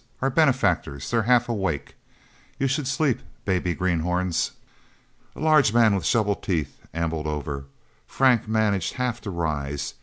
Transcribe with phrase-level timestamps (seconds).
[0.19, 1.93] Our benefactors they're half awake!
[2.57, 4.53] You should shleep, baby greenhorns...!"
[5.35, 7.65] A large man with shovel teeth ambled over.
[8.07, 9.93] Frank managed half to rise.